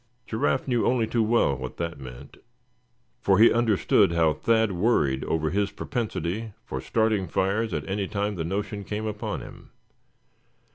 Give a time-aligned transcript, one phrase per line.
[0.25, 2.37] Giraffe knew only too well what that meant,
[3.19, 8.33] for he understood how Thad worried over his propensity for starting fires at any time
[8.33, 9.69] the notion came upon him.